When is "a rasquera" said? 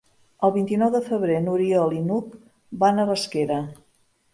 3.07-3.65